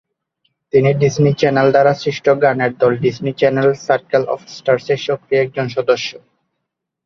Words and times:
তিনি 0.73 0.89
Disney 1.01 1.31
channel 1.39 1.67
দ্বারা 1.73 1.93
সৃষ্ট 2.01 2.25
গানের 2.43 2.71
দল 2.81 2.93
Disney 3.03 3.31
channel 3.39 3.69
circle 3.85 4.23
of 4.33 4.41
stars 4.55 4.87
এর 4.93 4.99
সক্রিয় 5.07 5.41
একজন 5.41 5.67
সদস্য। 5.75 6.09